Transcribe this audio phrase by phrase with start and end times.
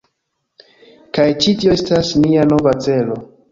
[1.19, 3.23] Kaj ĉi tio estas nia nova celo